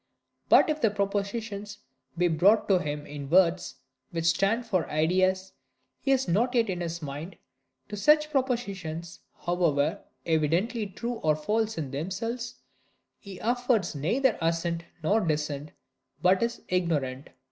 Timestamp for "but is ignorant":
16.19-17.29